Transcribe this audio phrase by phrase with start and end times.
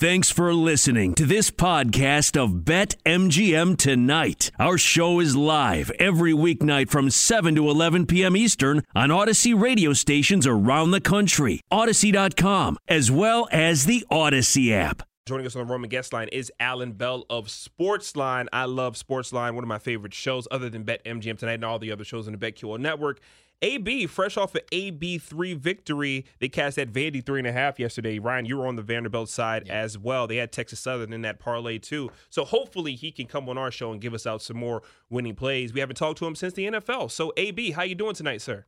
[0.00, 4.50] Thanks for listening to this podcast of Bet MGM Tonight.
[4.58, 8.34] Our show is live every weeknight from 7 to 11 p.m.
[8.34, 15.02] Eastern on Audacy radio stations around the country, Audacy.com, as well as the Audacy app.
[15.26, 18.46] Joining us on the Roman guest line is Alan Bell of Sportsline.
[18.54, 21.78] I love Sportsline, one of my favorite shows, other than Bet MGM Tonight and all
[21.78, 23.20] the other shows on the BetQL network.
[23.62, 28.18] AB, fresh off an AB3 victory, they cast that Vandy three and a half yesterday.
[28.18, 29.74] Ryan, you were on the Vanderbilt side yeah.
[29.74, 30.26] as well.
[30.26, 32.10] They had Texas Southern in that parlay too.
[32.30, 35.34] So hopefully he can come on our show and give us out some more winning
[35.34, 35.74] plays.
[35.74, 37.10] We haven't talked to him since the NFL.
[37.10, 38.64] So AB, how you doing tonight, sir?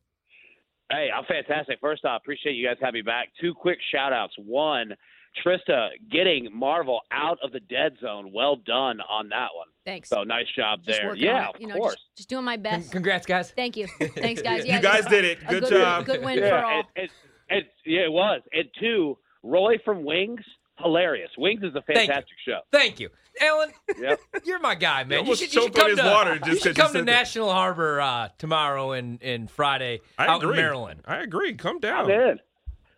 [0.91, 1.79] Hey, I'm fantastic.
[1.81, 3.29] First off, appreciate you guys having me back.
[3.41, 4.33] Two quick shout outs.
[4.37, 4.93] One,
[5.45, 8.31] Trista getting Marvel out of the dead zone.
[8.33, 9.67] Well done on that one.
[9.85, 10.09] Thanks.
[10.09, 11.15] So nice job there.
[11.15, 11.95] Yeah, of you know, course.
[11.95, 12.91] Just, just, doing my best.
[12.91, 13.51] Congrats, guys.
[13.51, 13.87] Thank you.
[13.99, 14.65] Thanks, guys.
[14.65, 15.39] Yeah, you guys did it.
[15.47, 16.05] Good, good job.
[16.05, 16.79] Good win yeah, for all.
[16.79, 17.11] It, it,
[17.49, 18.41] it, yeah, it was.
[18.53, 20.41] And two, Roy from Wings,
[20.79, 21.29] hilarious.
[21.37, 22.59] Wings is a fantastic Thank show.
[22.71, 23.09] Thank you,
[23.41, 23.71] Alan.
[23.99, 24.19] Yep.
[24.45, 25.25] You're my guy, man.
[25.25, 27.47] You, you should, you should come to water just you should come you to National
[27.47, 27.53] that.
[27.53, 30.51] Harbor uh, tomorrow and, and Friday I out agree.
[30.51, 31.01] in Maryland.
[31.05, 31.55] I agree.
[31.55, 32.07] Come down.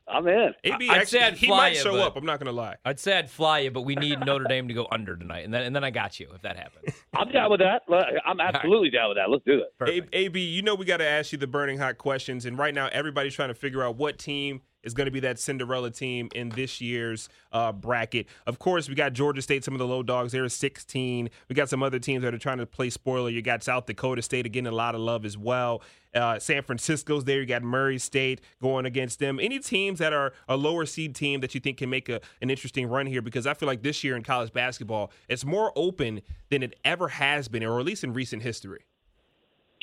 [0.07, 0.33] I'm in.
[0.33, 0.73] I'm in.
[0.73, 2.15] AB I'd actually, say I'd he fly might you, show but- up.
[2.17, 2.75] I'm not going to lie.
[2.85, 5.53] I'd say I'd fly you, but we need Notre Dame to go under tonight, and
[5.53, 6.95] then and then I got you if that happens.
[7.15, 7.81] I'm down with that.
[8.25, 9.29] I'm absolutely down with that.
[9.29, 10.05] Let's do it.
[10.13, 12.73] A- AB, you know we got to ask you the burning hot questions, and right
[12.73, 16.29] now everybody's trying to figure out what team is going to be that Cinderella team
[16.33, 18.27] in this year's uh, bracket.
[18.45, 20.31] Of course, we got Georgia State, some of the low dogs.
[20.31, 21.29] They're 16.
[21.49, 23.29] We got some other teams that are trying to play spoiler.
[23.29, 25.81] You got South Dakota State getting a lot of love as well.
[26.13, 27.41] Uh, San Francisco's there.
[27.41, 29.39] You got Murray State going against them.
[29.39, 32.49] Any teams that are a lower seed team that you think can make a, an
[32.49, 33.21] interesting run here?
[33.21, 37.09] Because I feel like this year in college basketball, it's more open than it ever
[37.09, 38.85] has been, or at least in recent history.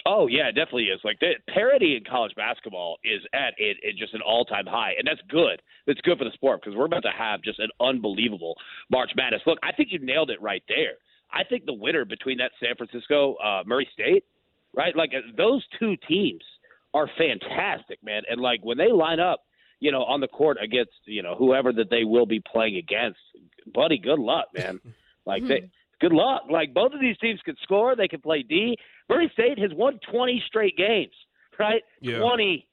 [0.04, 1.00] Oh yeah, it definitely is.
[1.04, 4.92] Like the parity in college basketball is at it, it just an all time high,
[4.98, 5.62] and that's good.
[5.86, 8.54] That's good for the sport because we're about to have just an unbelievable
[8.90, 9.42] March Madness.
[9.46, 10.94] Look, I think you nailed it right there.
[11.32, 14.24] I think the winner between that San Francisco uh, Murray State,
[14.74, 14.94] right?
[14.96, 16.42] Like uh, those two teams
[16.94, 18.22] are fantastic, man.
[18.28, 19.42] And like when they line up,
[19.78, 23.18] you know, on the court against you know whoever that they will be playing against,
[23.72, 24.80] buddy, good luck, man.
[25.24, 25.70] Like they
[26.00, 26.42] good luck.
[26.50, 27.94] Like both of these teams can score.
[27.94, 28.76] They can play D.
[29.12, 31.12] Murray State has won 20 straight games,
[31.58, 31.82] right?
[32.00, 32.18] Yeah.
[32.18, 32.66] 20.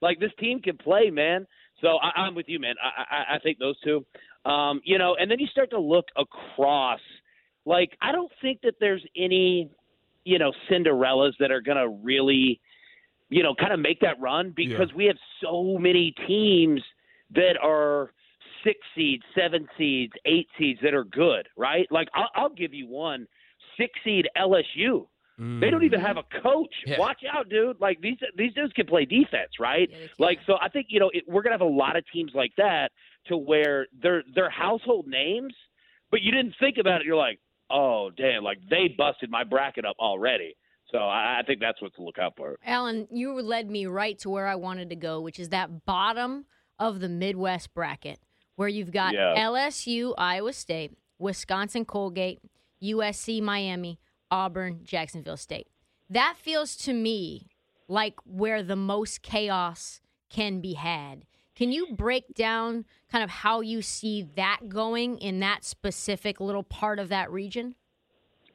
[0.00, 1.46] Like this team can play, man.
[1.80, 2.74] So I, I'm with you, man.
[2.82, 4.04] I, I, I think those two.
[4.44, 7.00] Um, you know, and then you start to look across.
[7.64, 9.70] Like I don't think that there's any,
[10.24, 12.60] you know, Cinderellas that are gonna really,
[13.28, 16.82] you know, kind of make that run because we have so many teams
[17.34, 18.12] that are
[18.64, 21.86] six seeds, seven seeds, eight seeds that are good, right?
[21.90, 23.26] Like I'll, I'll give you one,
[23.78, 25.06] six seed LSU.
[25.60, 26.06] They don't even mm.
[26.06, 26.74] have a coach.
[26.86, 26.98] Yeah.
[26.98, 27.80] Watch out, dude!
[27.80, 29.88] Like these these dudes can play defense, right?
[29.90, 32.32] Yeah, like so, I think you know it, we're gonna have a lot of teams
[32.34, 32.90] like that
[33.26, 35.54] to where they're they're household names,
[36.10, 37.06] but you didn't think about it.
[37.06, 40.54] You're like, oh damn, like they busted my bracket up already.
[40.92, 42.56] So I, I think that's what to look out for.
[42.64, 46.44] Alan, you led me right to where I wanted to go, which is that bottom
[46.78, 48.20] of the Midwest bracket,
[48.56, 49.34] where you've got Yeah.
[49.36, 52.40] LSU, Iowa State, Wisconsin, Colgate,
[52.82, 53.98] USC, Miami,
[54.32, 55.68] Auburn, Jacksonville State.
[56.08, 57.48] That feels to me
[57.86, 60.00] like where the most chaos
[60.30, 61.26] can be had.
[61.54, 66.62] Can you break down kind of how you see that going in that specific little
[66.62, 67.74] part of that region?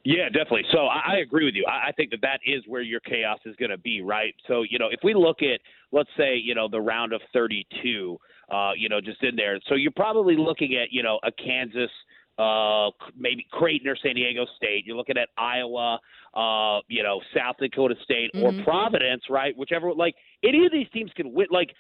[0.04, 0.64] Yeah, definitely.
[0.72, 1.66] So I, I agree with you.
[1.70, 4.34] I, I think that that is where your chaos is going to be, right?
[4.48, 5.60] So you know, if we look at,
[5.92, 8.18] let's say, you know, the round of 32,
[8.52, 9.60] uh, you know, just in there.
[9.68, 11.92] So you're probably looking at, you know, a Kansas,
[12.38, 14.86] uh, maybe Creighton or San Diego State.
[14.86, 16.00] You're looking at Iowa,
[16.34, 18.64] uh, you know, South Dakota State or Mhm.
[18.64, 19.56] Providence, right?
[19.58, 19.94] Whichever.
[19.94, 21.48] Like any of these teams can win.
[21.50, 21.72] Like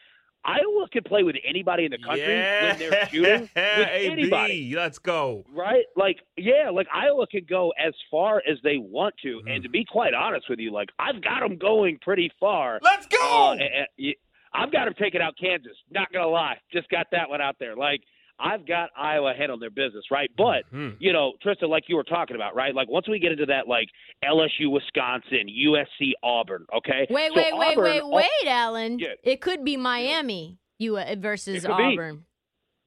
[0.45, 4.73] Iowa can play with anybody in the country yeah, when they're shooting with AB, anybody
[4.75, 5.43] let's go.
[5.53, 5.83] right?
[5.95, 9.47] Like, yeah, like Iowa can go as far as they want to, Mm-hmm.
[9.49, 12.79] and to be quite honest with you, like I've got them going pretty far.
[12.81, 13.17] Let's go.
[13.21, 14.15] Uh, and- and
[14.53, 15.75] I've got them taking out Kansas.
[15.91, 17.75] Not gonna lie, just got that one out there.
[17.75, 18.01] Like
[18.39, 20.29] I've got Iowa handling their business, right?
[20.37, 20.97] But Mhm.
[20.99, 22.73] you know, Tristan, like you were talking about, right?
[22.75, 23.89] Like once we get into that, like
[24.23, 27.07] LSU, Wisconsin, USC, Auburn, okay?
[27.09, 28.99] Wait, So wait, wait, Auburn- wait, wait, Alan.
[28.99, 29.13] Yeah.
[29.23, 31.83] It could be Miami you uh, versus It could be.
[31.83, 32.25] Auburn.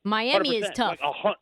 [0.05, 0.75] Miami is 100%.
[0.75, 0.91] tough.
[0.91, 1.35] Like a hun-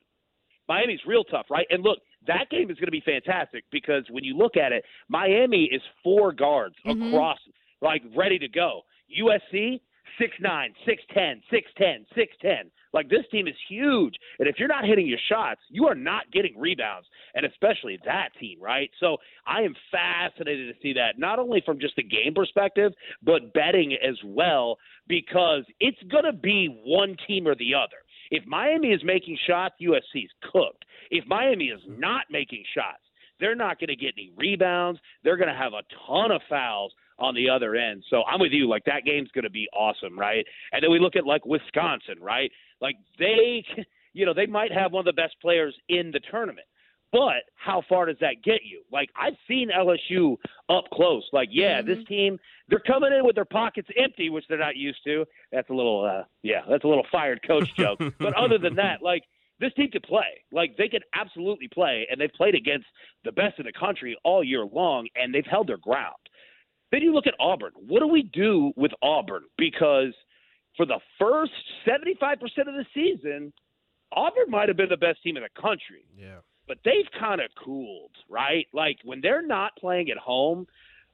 [0.68, 1.66] Miami's real tough, right?
[1.70, 4.84] And look, that game is going to be fantastic because when you look at it,
[5.08, 7.08] Miami is four guards Mhm.
[7.08, 7.38] across,
[7.80, 8.84] like ready to go.
[9.08, 9.80] USC
[10.18, 12.70] six nine, six ten, six ten, six ten.
[12.92, 16.30] Like this team is huge, and if you're not hitting your shots, you are not
[16.32, 18.90] getting rebounds, and especially that team, right?
[18.98, 23.52] So I am fascinated to see that not only from just a game perspective, but
[23.52, 27.98] betting as well because it's going to be one team or the other.
[28.30, 30.84] If Miami is making shots, USC is cooked.
[31.10, 32.00] If Miami is mm-hmm.
[32.00, 33.02] not making shots,
[33.40, 35.00] they're not going to get any rebounds.
[35.22, 38.04] They're going to have a ton of fouls on the other end.
[38.10, 38.68] So I'm with you.
[38.68, 40.44] Like that game's going to be awesome, right?
[40.72, 42.50] And then we look at like Wisconsin, right?
[42.80, 43.64] Like they,
[44.12, 46.66] you know, they might have one of the best players in the tournament.
[47.10, 48.82] But how far does that get you?
[48.92, 50.36] Like I've seen LSU
[50.68, 51.26] up close.
[51.32, 52.38] Like, yeah, this team
[52.68, 55.24] they're coming in with their pockets empty, which they're not used to.
[55.50, 57.98] That's a little, uh, yeah, that's a little fired coach joke.
[58.18, 59.22] but other than that, like
[59.60, 60.44] this team could play.
[60.52, 62.86] Like they could absolutely play, and they've played against
[63.24, 66.14] the best in the country all year long, and they've held their ground.
[66.90, 67.72] Then you look at Auburn.
[67.74, 69.44] What do we do with Auburn?
[69.58, 70.14] Because
[70.76, 71.52] for the first
[71.86, 73.52] 75% of the season,
[74.12, 76.38] Auburn might have been the best team in the country Yeah.
[76.66, 78.66] but they've kind of cooled, right?
[78.72, 80.66] Like when they're not playing at home,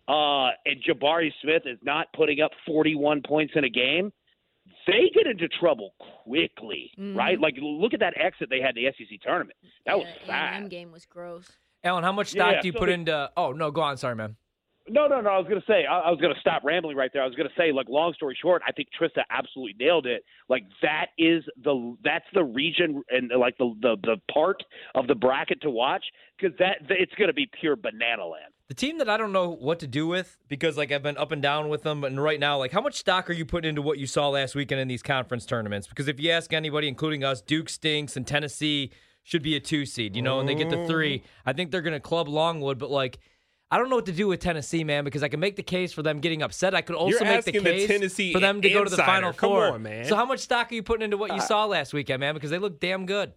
[0.07, 4.13] uh, and Jabari Smith is not putting up 41 points in a game,
[4.87, 5.95] they get into trouble
[6.25, 7.17] quickly, Mhm.
[7.17, 7.41] right?
[7.41, 9.57] Like look at that exit they had in the SEC tournament.
[9.87, 10.55] That was yeah, fast.
[10.57, 11.51] A&M game was gross.
[11.83, 13.31] Alan, how much stock Yeah, do you so put they- into?
[13.37, 13.97] Oh no, go on.
[13.97, 14.37] Sorry, man.
[14.87, 15.31] No, no, no.
[15.31, 17.23] I was going to say, I, I was going to stop rambling right there.
[17.23, 20.25] I was going to say, like, long story short, I think Trista absolutely nailed it.
[20.51, 24.63] Like, that is the that's the region and like the the, the part
[24.95, 26.05] of the bracket to watch
[26.39, 28.53] because that it's going to be pure banana land.
[28.69, 31.33] The team that I don't know what to do with because like I've been up
[31.33, 33.83] and down with them, and right now, like how much stock are you putting into
[33.83, 35.87] what you saw last weekend in these conference tournaments?
[35.87, 38.91] Because if you ask anybody, including us, Duke stinks and Tennessee
[39.23, 41.21] should be a two seed, you know, and they get the three.
[41.21, 41.23] Mm.
[41.47, 43.19] I think they're gonna club Longwood, but like.
[43.75, 45.93] I don't know what to do with Tennessee, man, because I can make the case
[45.93, 46.77] for them getting upset.
[46.77, 48.89] I could also You're make the asking the case Tennessee for them to go to
[48.91, 48.99] the.
[48.99, 49.67] Final Come Four.
[49.73, 50.05] on, man.
[50.05, 52.35] So, how much stock are you putting into what you saw last weekend, man?
[52.35, 53.33] Because they look damn good.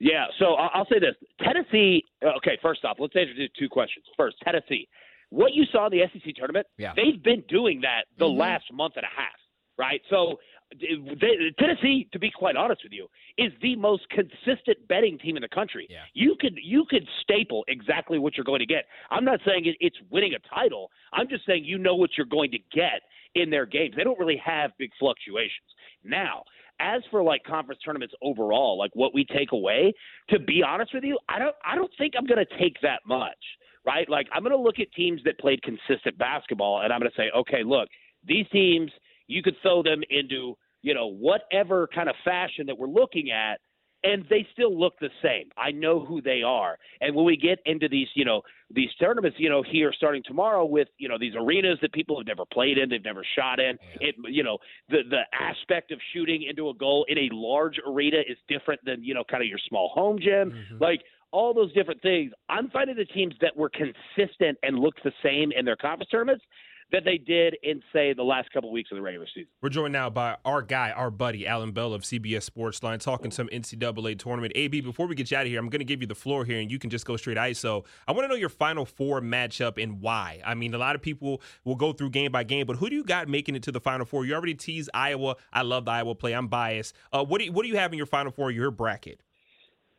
[0.00, 1.14] Yeah, so I- I'll say this:
[1.44, 2.02] Tennessee.
[2.24, 4.06] uh, Okay, first off, let's answer two questions.
[4.16, 4.88] First, Tennessee.
[5.28, 6.94] What you saw in the SEC tournament, Yeah.
[6.96, 8.38] they've been doing that the Mhm.
[8.38, 9.38] last month and a half,
[9.76, 10.00] right?
[10.08, 10.40] So
[10.80, 13.06] they, Tennessee, to be quite honest with you,
[13.38, 15.86] is the most consistent betting team in the country.
[15.90, 15.98] Yeah.
[16.14, 18.84] You could you could staple exactly what you're going to get.
[19.10, 20.90] I'm not saying it, it's winning a title.
[21.12, 23.02] I'm just saying you know what you're going to get
[23.34, 23.94] in their games.
[23.96, 25.68] They don't really have big fluctuations.
[26.04, 26.44] Now,
[26.80, 29.92] as for like conference tournaments overall, like what we take away,
[30.30, 33.00] to be honest with you, I don't I don't think I'm going to take that
[33.06, 33.38] much,
[33.86, 34.08] right?
[34.08, 37.16] Like I'm going to look at teams that played consistent basketball and I'm going to
[37.16, 37.88] say, okay, look,
[38.26, 38.90] these teams
[39.26, 43.60] you could throw them into, you know, whatever kind of fashion that we're looking at
[44.04, 45.48] and they still look the same.
[45.56, 46.76] I know who they are.
[47.00, 50.64] And when we get into these, you know, these tournaments, you know, here starting tomorrow
[50.64, 53.78] with, you know, these arenas that people have never played in, they've never shot in.
[54.00, 54.58] It, you know,
[54.88, 59.04] the the aspect of shooting into a goal in a large arena is different than,
[59.04, 60.50] you know, kind of your small home gym.
[60.50, 60.82] Mm-hmm.
[60.82, 62.32] Like all those different things.
[62.48, 66.44] I'm finding the teams that were consistent and looked the same in their conference tournaments
[66.92, 69.48] that they did in say the last couple of weeks of the regular season.
[69.62, 73.48] We're joined now by our guy, our buddy, Alan Bell of CBS Sportsline, talking some
[73.48, 74.52] NCAA tournament.
[74.54, 76.44] AB, before we get you out of here, I'm going to give you the floor
[76.44, 77.84] here, and you can just go straight ISO.
[78.06, 80.42] I want to know your Final Four matchup and why.
[80.44, 82.96] I mean, a lot of people will go through game by game, but who do
[82.96, 84.26] you got making it to the Final Four?
[84.26, 85.36] You already teased Iowa.
[85.52, 86.34] I love the Iowa play.
[86.34, 86.94] I'm biased.
[87.12, 88.50] Uh, what do you, what do you have in your Final Four?
[88.50, 89.22] Your bracket?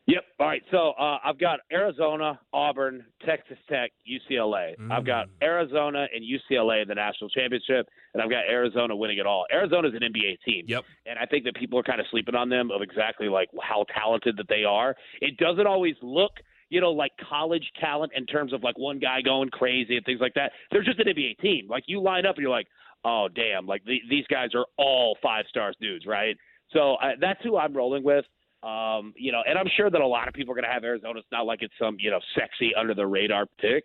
[0.06, 0.24] Yep.
[0.38, 0.62] All right.
[0.70, 4.74] So uh, I've got Arizona, Auburn, Texas Tech, UCLA.
[4.90, 9.26] I've got Arizona and UCLA in the national championship, and I've got Arizona winning it
[9.26, 9.46] all.
[9.50, 10.64] Arizona's an NBA team.
[10.68, 10.84] Yep.
[11.06, 13.86] And I think that people are kind of sleeping on them of exactly like how
[13.98, 14.94] talented that they are.
[15.22, 16.32] It doesn't always look,
[16.68, 20.20] you know, like college talent in terms of like one guy going crazy and things
[20.20, 20.52] like that.
[20.70, 21.66] They're just an NBA team.
[21.66, 22.68] Like you line up and you're like,
[23.06, 26.36] oh damn, like the, these guys are all five stars dudes, right?
[26.72, 28.26] So uh, that's who I'm rolling with.
[28.64, 30.84] Um, you know, and I'm sure that a lot of people are going to have
[30.84, 31.18] Arizona.
[31.18, 33.84] It's not like it's some, you know, sexy under the radar pick.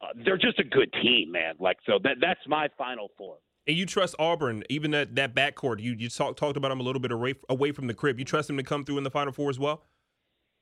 [0.00, 1.54] Uh, they're just a good team, man.
[1.58, 3.38] Like, so that that's my final four.
[3.66, 5.80] And you trust Auburn, even that that backcourt.
[5.80, 8.18] You you talk, talked about them a little bit away, away from the crib.
[8.18, 9.84] You trust them to come through in the Final Four as well?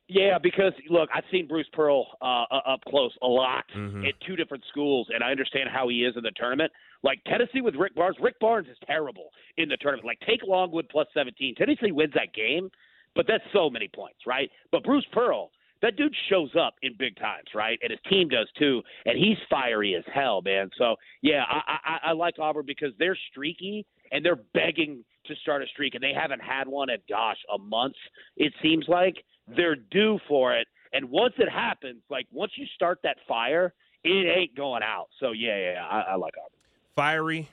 [0.08, 4.06] Yeah, because look, I've seen Bruce Pearl uh, up close a lot Mhm.
[4.06, 6.70] at two different schools, and I understand how he is in the tournament.
[7.02, 10.06] Like Tennessee with Rick Barnes, Rick Barnes is terrible in the tournament.
[10.06, 11.54] Like take Longwood plus 17.
[11.56, 12.70] Tennessee wins that game,
[13.14, 14.50] but that's so many points, right?
[14.70, 15.50] But Bruce Pearl,
[15.82, 17.78] that dude shows up in big times, right?
[17.82, 20.70] And his team does too, and he's fiery as hell, man.
[20.78, 25.62] So yeah, I, I, I like Auburn because they're streaky and they're begging to start
[25.62, 27.94] a streak, and they haven't had one at gosh a month.
[28.36, 29.14] It seems like
[29.46, 33.72] they're due for it, And once it happens, like once you start that fire,
[34.04, 35.08] it ain't going out.
[35.20, 36.58] So yeah, yeah, yeah I, I like Auburn.
[36.94, 37.48] Fiery,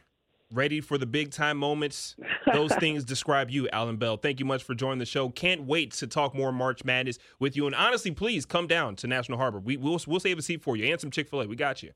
[0.53, 2.15] ready for the big time moments.
[2.53, 4.17] Those things describe you, Alan Bell.
[4.17, 5.29] Thank you much for joining the show.
[5.29, 7.65] Can't wait to talk more March Madness with you.
[7.65, 9.59] And honestly, please come down to National Harbor.
[9.59, 11.47] We, we'll we'll save a seat for you and some Chick Fil A.
[11.47, 11.91] We got you.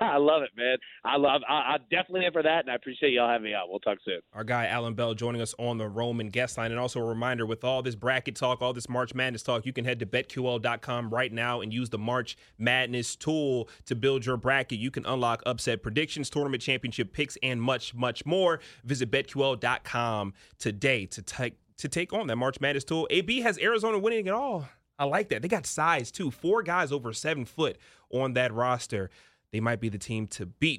[0.00, 0.76] I love it, man.
[1.04, 1.42] I love.
[1.48, 3.68] I, am definitely in for that, and I appreciate y'all having me out.
[3.68, 4.20] We'll talk soon.
[4.32, 7.46] Our guy Alan Bell joining us on the Roman guest line, and also a reminder:
[7.46, 11.10] with all this bracket talk, all this March Madness talk, you can head to betql.com
[11.10, 14.78] right now and use the March Madness tool to build your bracket.
[14.78, 18.60] You can unlock upset predictions, tournament championship picks, and much, much more.
[18.84, 23.06] Visit betql.com today to take to take on that March Madness tool.
[23.10, 24.68] AB has Arizona winning it all.
[24.98, 25.40] I like that.
[25.40, 26.30] They got size too.
[26.30, 27.78] Four guys over seven foot
[28.10, 29.08] on that roster
[29.52, 30.78] they might be the team to beat.